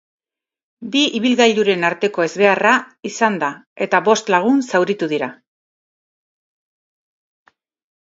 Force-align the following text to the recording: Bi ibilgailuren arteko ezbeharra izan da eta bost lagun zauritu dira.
Bi 0.95 1.03
ibilgailuren 1.19 1.85
arteko 1.91 2.25
ezbeharra 2.29 2.73
izan 3.11 3.39
da 3.45 3.51
eta 3.89 4.03
bost 4.09 4.35
lagun 4.37 4.67
zauritu 4.75 5.13
dira. 5.15 5.33